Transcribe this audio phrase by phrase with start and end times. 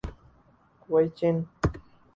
[0.83, 1.37] گوئچ ان